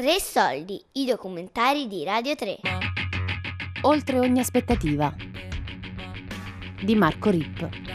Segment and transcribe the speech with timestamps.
[0.00, 2.56] Tre soldi, i documentari di Radio 3.
[3.82, 5.14] Oltre ogni aspettativa.
[6.82, 7.89] Di Marco Ripp.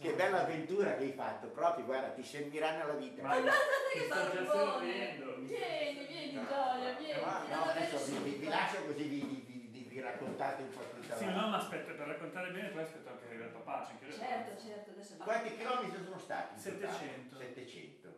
[0.00, 3.22] Che bella avventura che hai fatto, proprio, guarda, ti serviranno la vita.
[3.22, 3.56] Ma Guardate
[3.92, 5.36] che servendo.
[5.46, 7.20] Vieni, vieni, Gioia, vieni.
[7.20, 10.70] No, no, adesso vi, vi- vi lascio così vi, vi- vi- vi- vi raccontate un
[10.70, 11.32] po' tutta Sì, la...
[11.32, 14.14] no, ma aspetta, per raccontare bene poi aspetto anche arrivare il papà, c'è anche lui.
[14.14, 16.54] Certo, certo, adesso Quanti chilometri sono stati?
[16.68, 16.98] in totale?
[16.98, 17.36] 700.
[17.38, 18.14] 700.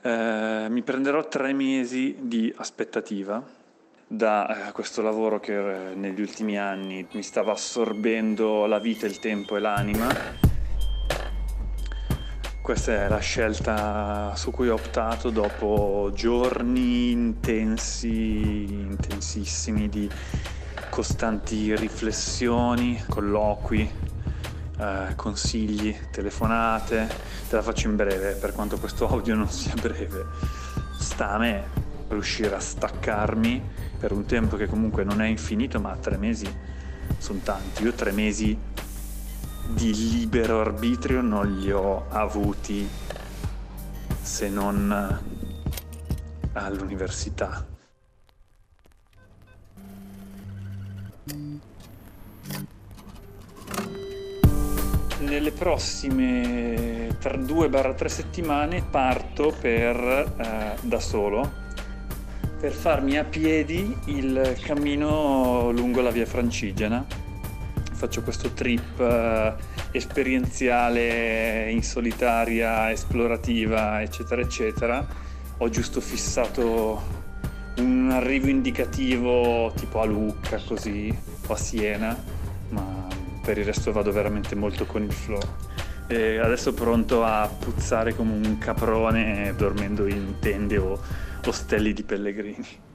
[0.00, 3.42] Eh, mi prenderò tre mesi di aspettativa
[4.06, 9.18] da eh, questo lavoro che eh, negli ultimi anni mi stava assorbendo la vita, il
[9.18, 10.47] tempo e l'anima.
[12.68, 20.06] Questa è la scelta su cui ho optato dopo giorni intensi, intensissimi di
[20.90, 23.90] costanti riflessioni, colloqui,
[24.80, 27.08] eh, consigli, telefonate.
[27.48, 30.26] Te la faccio in breve, per quanto questo audio non sia breve.
[30.98, 31.64] Sta a me
[32.08, 33.62] riuscire a staccarmi
[33.98, 36.54] per un tempo che comunque non è infinito, ma tre mesi
[37.16, 37.82] sono tanti.
[37.84, 38.54] Io tre mesi
[39.68, 42.88] di libero arbitrio non li ho avuti
[44.20, 45.20] se non
[46.52, 47.66] all'università.
[55.20, 59.96] Nelle prossime 2-3 settimane parto per,
[60.38, 61.66] eh, da solo
[62.58, 67.27] per farmi a piedi il cammino lungo la via Francigena.
[67.98, 69.54] Faccio questo trip eh,
[69.90, 75.04] esperienziale in solitaria, esplorativa, eccetera, eccetera.
[75.56, 77.02] Ho giusto fissato
[77.78, 81.12] un arrivo indicativo tipo a Lucca, così,
[81.48, 82.16] o a Siena,
[82.68, 83.08] ma
[83.42, 85.40] per il resto vado veramente molto con il flow.
[86.06, 91.00] E adesso pronto a puzzare come un caprone dormendo in tende o
[91.44, 92.86] ostelli di pellegrini.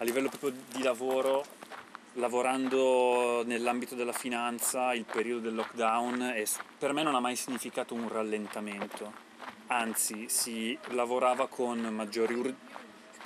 [0.00, 1.44] A livello proprio di lavoro,
[2.14, 6.44] lavorando nell'ambito della finanza, il periodo del lockdown è-
[6.76, 9.12] per me non ha mai significato un rallentamento,
[9.68, 12.54] anzi si lavorava con maggiori, ur-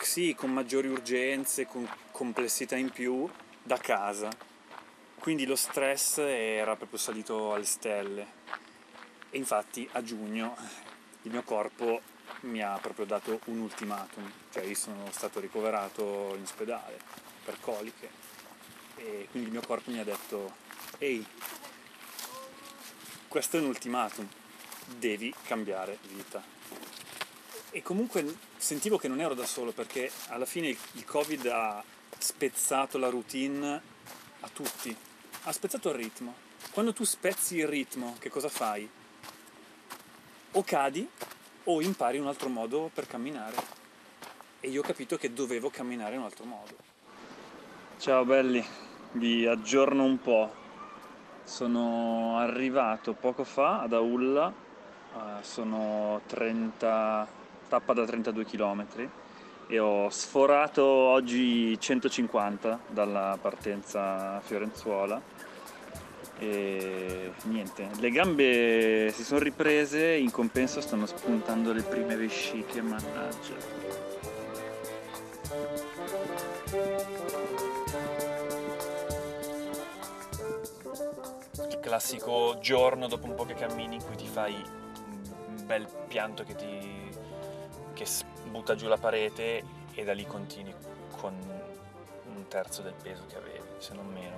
[0.03, 3.27] sì, con maggiori urgenze, con complessità in più
[3.63, 4.29] da casa,
[5.19, 8.41] quindi lo stress era proprio salito alle stelle.
[9.31, 10.55] E infatti a giugno
[11.23, 12.03] il mio corpo
[12.41, 18.11] mi ha proprio dato un ultimatum, cioè io sono stato ricoverato in ospedale per coliche
[18.97, 20.55] e quindi il mio corpo mi ha detto
[20.99, 21.25] ehi,
[23.29, 24.29] questo è un ultimatum,
[24.99, 26.43] devi cambiare vita.
[27.71, 31.83] E comunque sentivo che non ero da solo perché alla fine il- Covid ha
[32.19, 33.81] spezzato la routine
[34.41, 34.95] a tutti,
[35.45, 36.35] ha spezzato il ritmo.
[36.71, 38.89] Quando tu spezzi il ritmo, che cosa fai?
[40.53, 41.09] O cadi
[41.65, 43.57] o impari un altro modo per camminare.
[44.61, 46.92] E io ho capito che dovevo camminare in un altro modo.
[48.03, 48.61] Ciao belli,
[49.13, 50.53] vi aggiorno un po'.
[51.45, 57.29] Sono arrivato poco fa ad Aulla, eh, sono 30,
[57.69, 58.87] tappa da 32 km
[59.69, 65.23] e ho sforato oggi 150 dalla partenza Fiorenzuola
[66.41, 74.12] e niente, le gambe si sono riprese, in compenso stanno spuntando le prime vesciche, mannaggia.
[81.93, 86.55] Classico giorno dopo un po' che cammini in cui ti fai un bel pianto che
[86.55, 87.11] ti
[87.93, 88.07] che
[88.47, 89.63] butta giù la parete
[89.93, 90.75] e da lì continui
[91.21, 94.37] con un terzo del peso che avevi, se non meno.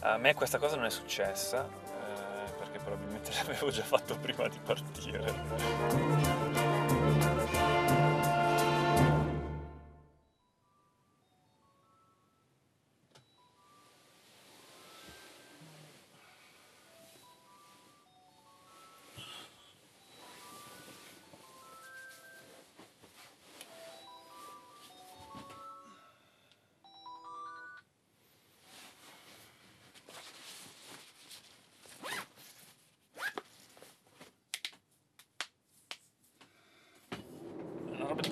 [0.00, 4.58] A me questa cosa non è successa, eh, perché probabilmente l'avevo già fatto prima di
[4.62, 6.75] partire.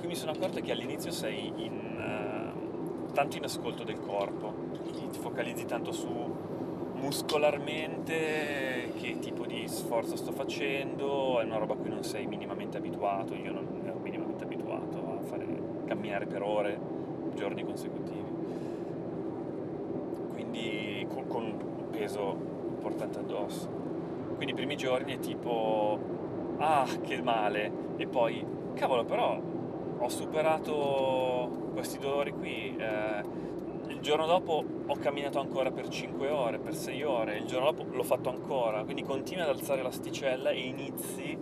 [0.05, 4.53] Roba mi sono accorto è che all'inizio sei in, eh, tanto in ascolto del corpo,
[4.83, 6.09] ti ti focalizzi tanto su
[6.95, 12.77] muscolarmente che tipo di sforzo sto facendo, è una roba a cui non sei minimamente
[12.77, 15.47] abituato, io non ero minimamente abituato a fare
[15.87, 16.79] camminare per ore,
[17.35, 18.33] giorni consecutivi.
[20.33, 22.37] Quindi con, con un peso
[22.77, 23.69] importante addosso.
[24.37, 25.99] Quindi i primi giorni è tipo
[26.59, 29.41] ah che male e poi cavolo però
[30.05, 33.25] ho superato questi dolori qui eh,
[33.89, 37.85] il giorno dopo ho camminato ancora per 5 ore, per 6 ore, il giorno dopo
[37.91, 41.39] l'ho fatto ancora, quindi continui ad alzare l'asticella e inizi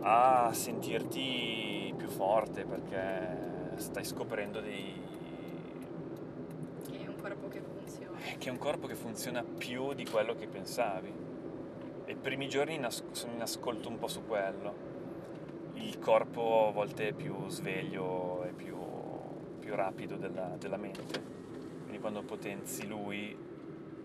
[0.00, 5.08] a sentirti più forte perché stai scoprendo dei...
[6.90, 8.16] Che è un corpo che funziona.
[8.38, 11.12] che è un corpo che funziona più di quello che pensavi.
[12.06, 14.89] E i primi giorni in as- sono in ascolto un po' su quello.
[15.80, 18.78] Il corpo a volte è più sveglio e più,
[19.58, 21.20] più rapido della, della mente.
[21.82, 23.34] Quindi quando potenzi lui,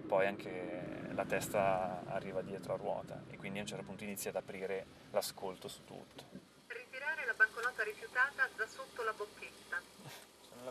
[0.07, 4.27] poi anche la testa arriva dietro a ruota e quindi a un certo punto inizi
[4.30, 6.24] ad aprire l'ascolto su tutto.
[6.68, 9.81] Ritirare la banconota rifiutata da sotto la bocchetta.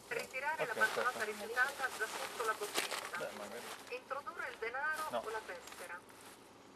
[0.09, 3.19] Ritirare la Ok, banconota rifiutata da sotto la bocchetta.
[3.19, 3.63] Beh, magari...
[3.91, 5.23] Introdurre il denaro No.
[5.25, 5.99] o la tessera.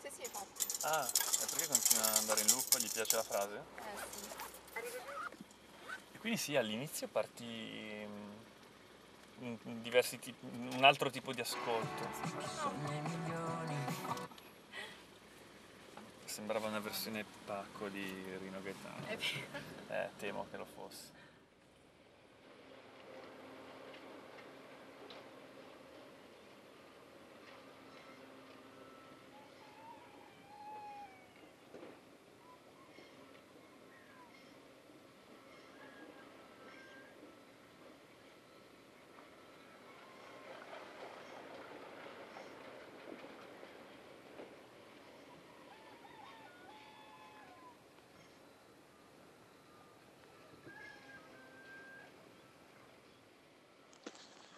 [0.00, 0.67] Sì, sì, fatto.
[0.82, 2.76] Ah, e perché continua ad andare in loop?
[2.78, 3.62] Gli piace la frase?
[3.84, 4.98] Eh sì.
[6.12, 8.06] E quindi sì, all'inizio parti
[9.40, 10.46] mm, diversi tipi,
[10.76, 12.08] un altro tipo di ascolto.
[16.24, 19.06] Sembrava una versione pacco di Rino Gaetano.
[19.06, 19.46] È vero.
[19.88, 21.10] Eh, temo che lo fosse.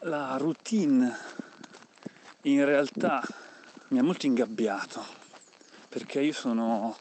[0.04, 1.14] La routine
[2.42, 3.22] in realtà
[3.88, 5.04] mi ha molto ingabbiato
[5.90, 6.96] perché io sono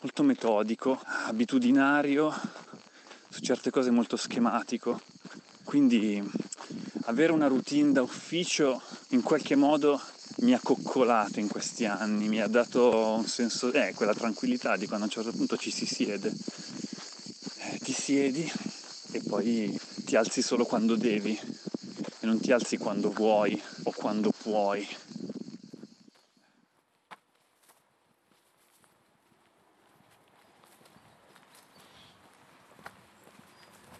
[0.00, 2.34] molto metodico, abitudinario,
[3.28, 5.00] su certe cose molto schematico,
[5.62, 6.20] quindi
[7.04, 10.00] avere una routine da ufficio in qualche modo
[10.38, 14.88] mi ha coccolato in questi anni, mi ha dato un senso, eh, quella tranquillità di
[14.88, 16.32] quando a un certo punto ci si siede,
[17.58, 18.50] Eh, ti siedi
[19.12, 21.38] e poi ti alzi solo quando devi
[22.26, 24.84] non ti alzi quando vuoi o quando puoi.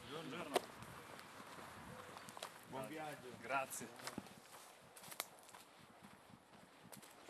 [0.09, 0.55] Buongiorno.
[2.69, 3.29] Buon viaggio.
[3.41, 3.89] Grazie.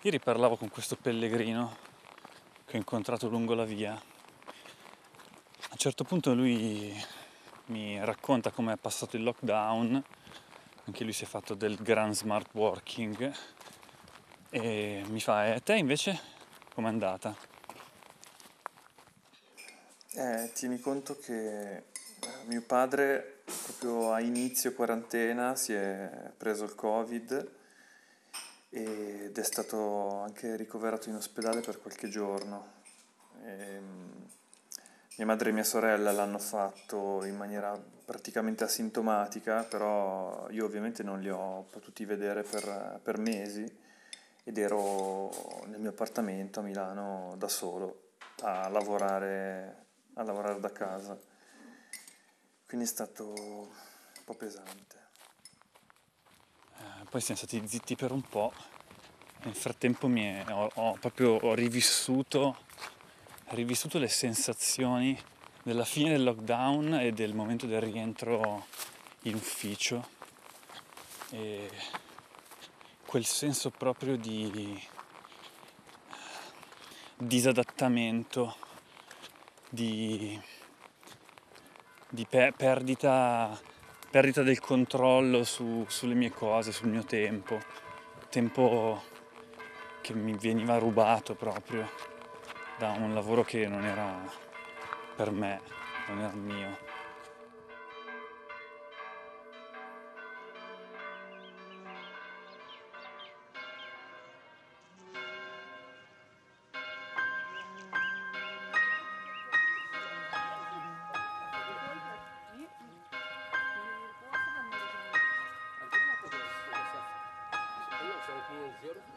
[0.01, 1.77] Ieri parlavo con questo pellegrino
[2.65, 3.93] che ho incontrato lungo la via.
[3.93, 7.05] A un certo punto lui
[7.67, 10.03] mi racconta come è passato il lockdown
[10.87, 13.35] anche lui si è fatto del gran smart working
[14.51, 16.19] e mi fa e te invece
[16.75, 17.37] com'è andata?
[20.13, 21.83] Eh, tieni conto che eh,
[22.47, 27.53] mio padre proprio a inizio quarantena si è preso il covid
[28.71, 32.75] ed è stato anche ricoverato in ospedale per qualche giorno.
[33.45, 34.16] Ehm,
[35.17, 41.21] mia madre e mia sorella l'hanno fatto in maniera praticamente asintomatica, però io ovviamente non
[41.21, 43.85] li ho potuti vedere per, per mesi
[44.45, 45.31] ed ero
[45.67, 48.05] nel mio appartamento a Milano da solo
[48.43, 51.19] a lavorare, a lavorare da casa.
[52.67, 54.97] Quindi è stato un po' pesante.
[56.79, 58.53] Eh, poi siamo stati zitti per un po'.
[59.45, 62.59] Nel frattempo è- ho, ho proprio ho rivissuto,
[63.51, 65.17] rivissuto le sensazioni
[65.63, 68.67] della fine del lockdown e del momento del rientro
[69.23, 70.09] in ufficio.
[71.31, 71.71] E
[73.05, 74.81] quel senso proprio di
[77.17, 78.57] disadattamento,
[79.69, 80.41] di,
[82.09, 83.59] di pe- perdita,
[84.11, 87.61] perdita del controllo su- sulle mie cose, sul mio tempo,
[88.29, 89.03] tempo
[90.01, 92.16] che mi veniva rubato proprio
[92.79, 94.23] da un lavoro che non era
[95.15, 95.61] per me,
[96.09, 96.95] non era mio.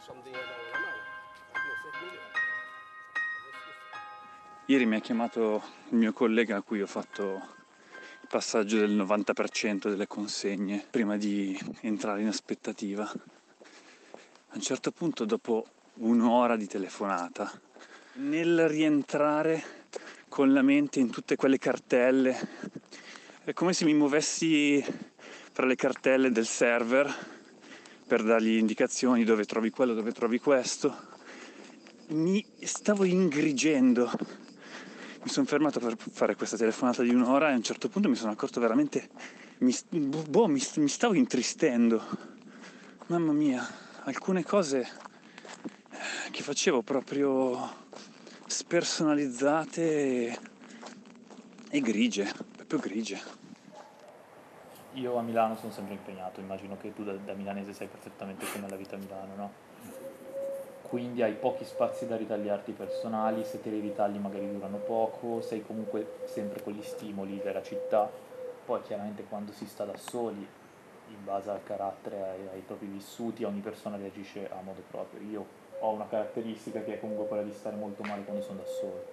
[0.08, 0.96] something I don't remember.
[1.54, 2.49] I feel so
[4.70, 7.42] Ieri mi ha chiamato il mio collega a cui ho fatto
[8.22, 13.02] il passaggio del 90% delle consegne prima di entrare in aspettativa.
[13.02, 17.52] A un certo punto, dopo un'ora di telefonata,
[18.18, 19.64] nel rientrare
[20.28, 22.38] con la mente in tutte quelle cartelle,
[23.46, 24.86] è come se mi muovessi
[25.52, 27.12] fra le cartelle del server
[28.06, 30.96] per dargli indicazioni dove trovi quello, dove trovi questo.
[32.10, 34.48] Mi stavo ingrigendo
[35.22, 38.16] mi sono fermato per fare questa telefonata di un'ora e a un certo punto mi
[38.16, 39.10] sono accorto veramente,
[39.60, 42.02] mi, boh, mi, mi stavo intristendo.
[43.08, 43.68] Mamma mia,
[44.04, 44.88] alcune cose
[46.32, 47.88] che facevo proprio
[48.46, 50.40] spersonalizzate e,
[51.70, 53.20] e grigie, proprio grigie.
[54.94, 58.70] Io a Milano sono sempre impegnato, immagino che tu da, da milanese sai perfettamente com'è
[58.70, 59.52] la vita a Milano, no?
[60.90, 65.64] Quindi hai pochi spazi da ritagliarti personali, se te li ritagli magari durano poco, sei
[65.64, 68.10] comunque sempre con gli stimoli della città,
[68.66, 70.46] poi chiaramente quando si sta da soli,
[71.10, 75.22] in base al carattere, ai, ai propri vissuti, ogni persona reagisce a modo proprio.
[75.30, 75.46] Io
[75.80, 79.06] ho una caratteristica che è comunque quella di stare molto male quando sono da solo.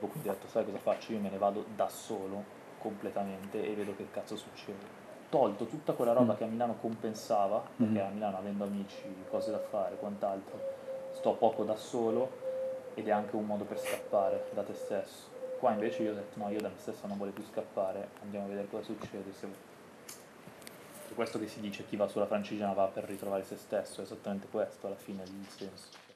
[0.00, 1.12] Quindi ho detto, sai cosa faccio?
[1.12, 2.42] Io me ne vado da solo
[2.78, 4.99] completamente e vedo che cazzo succede
[5.30, 6.36] tolto tutta quella roba mm.
[6.36, 8.06] che a Milano compensava, perché mm.
[8.06, 10.58] a Milano avendo amici, cose da fare, quant'altro,
[11.12, 12.48] sto poco da solo
[12.94, 15.28] ed è anche un modo per scappare da te stesso.
[15.58, 18.46] Qua invece io ho detto no, io da me stesso non voglio più scappare, andiamo
[18.46, 19.32] a vedere cosa succede.
[19.32, 19.46] Se...
[21.08, 24.04] È questo che si dice chi va sulla francigena va per ritrovare se stesso, è
[24.04, 26.09] esattamente questo alla fine il senso.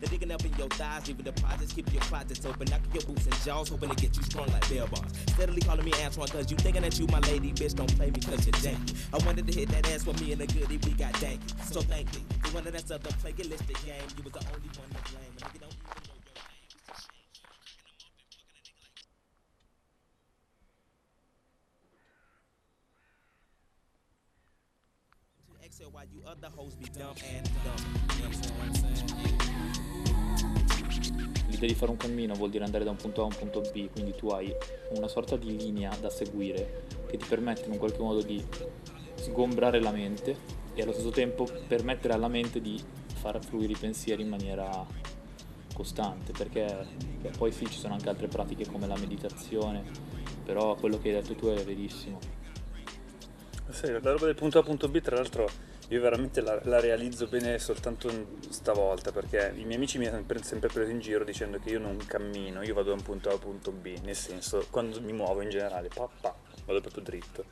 [0.00, 0.18] Leaving
[1.24, 2.68] deposits, keep your closets open.
[2.70, 5.10] Knocking your boots and jaws, hoping to get you strong like bell bars.
[5.34, 7.74] Steadily calling me Antoine, cause you thinking that you my lady, bitch.
[7.74, 8.94] Don't play me cause you're janky.
[9.12, 11.72] I wanted to hit that ass with me and the goodie, we got danky.
[11.72, 12.22] So thank me.
[12.44, 15.32] The one that's up the plagiaristic game, you was the only one to blame.
[15.40, 15.58] And
[25.80, 27.76] your while you other hoes be dumb and dumb.
[28.16, 29.37] You know what I'm saying?
[31.58, 33.90] Di fare un cammino vuol dire andare da un punto A a un punto B,
[33.90, 34.54] quindi tu hai
[34.90, 38.42] una sorta di linea da seguire che ti permette in un qualche modo di
[39.16, 40.36] sgombrare la mente
[40.74, 42.80] e allo stesso tempo permettere alla mente di
[43.12, 44.86] far fluire i pensieri in maniera
[45.74, 46.86] costante, perché
[47.20, 49.84] beh, poi sì ci sono anche altre pratiche come la meditazione,
[50.44, 52.18] però quello che hai detto tu è verissimo.
[53.68, 55.48] Sì, la roba del punto A punto B tra l'altro
[55.88, 58.10] io veramente la, la, realizzo bene soltanto
[58.50, 61.96] stavolta perché i miei amici mi hanno sempre preso in giro dicendo che io non
[61.96, 65.12] cammino, io vado da un punto A a un punto B, nel senso quando mi
[65.12, 66.34] muovo in generale, papà,
[66.66, 67.44] vado proprio dritto.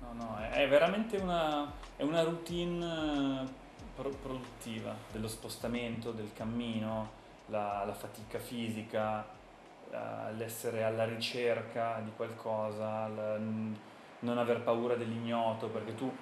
[0.00, 3.48] No, no, è veramente una, è una routine eh,
[3.94, 7.10] pro- produttiva dello spostamento, del cammino,
[7.46, 9.24] la, la fatica fisica,
[9.90, 13.06] la, l'essere alla ricerca di qualcosa,
[14.20, 16.12] non aver paura dell'ignoto perché tu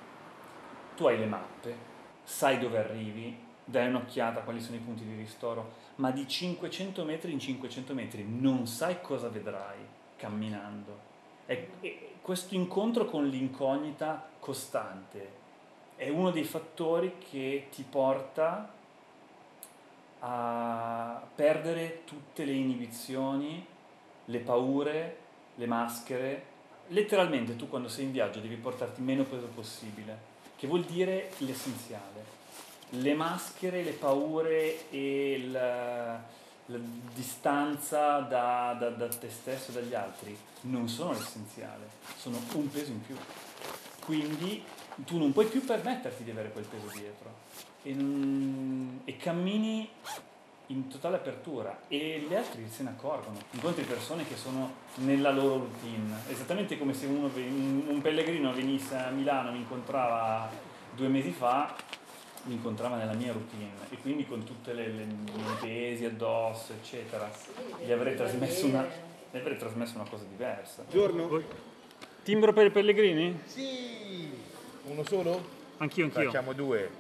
[0.97, 1.77] tu hai le mappe,
[2.25, 7.05] sai dove arrivi, dai un'occhiata a quali sono i punti di ristoro, ma di 500
[7.05, 9.79] metri in 500 metri non sai cosa vedrai
[10.17, 11.15] camminando.
[11.47, 15.45] E, e questo incontro con l'incognita costante
[15.97, 18.73] è uno dei fattori che ti porta
[20.21, 23.65] a perdere tutte le inibizioni,
[24.25, 25.19] le paure,
[25.55, 26.45] le maschere.
[26.89, 32.35] Letteralmente tu quando sei in viaggio devi portarti meno peso possibile che vuol dire l'essenziale.
[32.91, 36.23] Le maschere, le paure e la,
[36.67, 36.79] la
[37.15, 42.93] distanza da, da, da, te stesso e dagli altri non sono l'essenziale, sono un peso
[42.93, 43.17] in più.
[44.05, 44.63] Quindi
[45.05, 47.35] tu non puoi più permetterti di avere quel peso dietro
[47.83, 47.95] e,
[49.05, 49.89] e cammini
[50.69, 53.39] in totale apertura e gli altri se ne accorgono.
[53.53, 59.11] Incontri persone che sono nella loro routine, esattamente come se uno, un pellegrino venisse a
[59.11, 60.51] Milano, mi incontrava
[60.95, 61.75] due mesi fa,
[62.45, 67.31] mi incontrava nella mia routine e quindi con tutte le, le, le pesi addosso, eccetera,
[67.85, 68.87] gli avrei trasmesso una,
[69.31, 70.83] gli avrei trasmesso una cosa diversa.
[70.83, 71.43] Buongiorno.
[72.23, 73.41] Timbro per i pellegrini?
[73.45, 74.31] Sì.
[74.85, 75.45] Uno solo?
[75.79, 76.25] Anch'io, anch'io.
[76.25, 76.91] Facciamo due.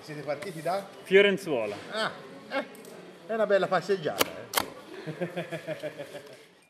[0.00, 0.86] Siete partiti da?
[1.02, 1.76] Fiorenzuola.
[1.92, 2.10] Ah,
[2.50, 2.66] eh,
[3.26, 4.24] è una bella passeggiata.
[5.04, 5.72] Eh.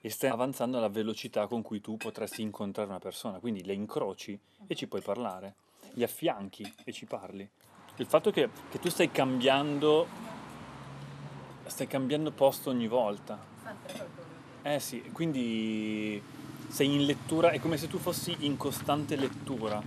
[0.00, 4.38] e stai avanzando alla velocità con cui tu potresti incontrare una persona, quindi le incroci
[4.66, 5.54] e ci puoi parlare.
[5.94, 7.48] gli affianchi e ci parli.
[7.96, 10.06] Il fatto che, che tu stai cambiando,
[11.66, 13.38] stai cambiando posto ogni volta.
[14.62, 16.20] Eh sì, quindi
[16.68, 19.80] sei in lettura, è come se tu fossi in costante lettura,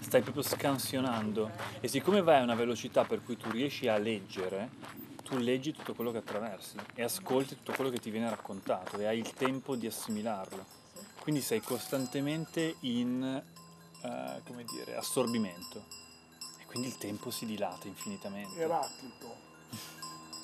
[0.00, 1.50] stai proprio scansionando
[1.80, 4.68] e siccome vai a una velocità per cui tu riesci a leggere,
[5.26, 9.06] tu leggi tutto quello che attraversi e ascolti tutto quello che ti viene raccontato e
[9.06, 10.64] hai il tempo di assimilarlo.
[11.20, 15.84] Quindi sei costantemente in, eh, come dire, assorbimento
[16.60, 18.60] e quindi il tempo si dilata infinitamente.
[18.60, 19.34] Eraclito,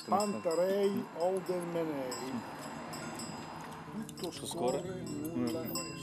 [0.07, 2.61] Pantarei, Olden Menei.
[4.17, 6.02] Tutto scorre, nulla mm.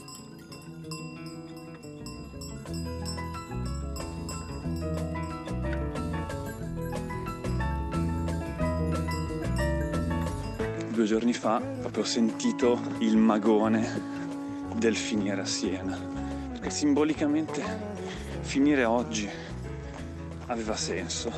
[10.99, 15.97] Due giorni fa proprio ho sentito il magone del finire a Siena,
[16.51, 17.63] perché simbolicamente
[18.41, 19.29] finire oggi
[20.47, 21.31] aveva senso,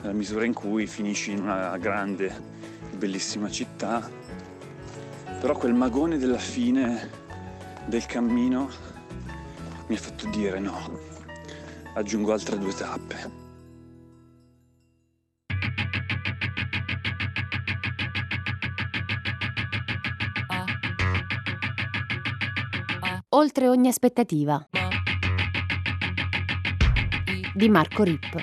[0.00, 2.32] nella misura in cui finisci in una grande
[2.96, 4.08] bellissima città,
[5.40, 7.10] però quel magone della fine
[7.86, 8.70] del cammino
[9.88, 11.00] mi ha fatto dire no,
[11.94, 13.41] aggiungo altre due tappe.
[23.34, 24.68] Oltre ogni aspettativa.
[27.54, 28.36] Di Marco Rip.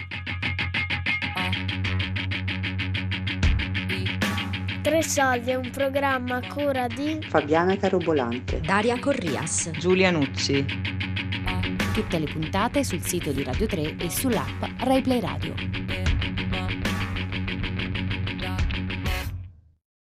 [4.82, 10.66] Tre soldi è un programma a cura di Fabiana Carobolante, Daria Corrias, Giulia Nucci.
[11.94, 15.79] Tutte le puntate sul sito di Radio 3 e sull'app RaiPlay Radio.